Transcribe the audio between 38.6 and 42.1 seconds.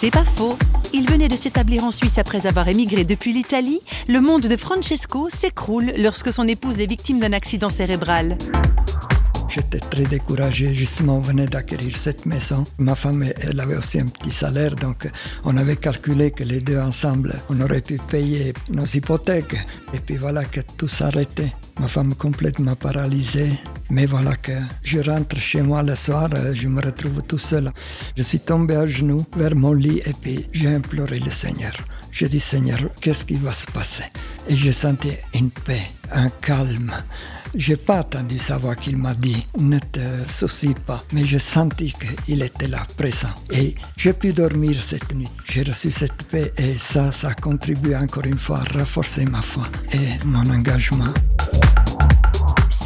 qu'il m'a dit ne te soucie pas, mais j'ai senti